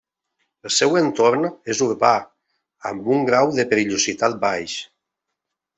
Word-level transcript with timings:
El 0.69 0.71
seu 0.75 0.97
entorn 1.01 1.45
és 1.73 1.83
urbà, 1.89 2.15
amb 2.93 3.13
un 3.19 3.29
grau 3.31 3.55
de 3.61 3.69
perillositat 3.75 4.43
baix. 4.49 4.79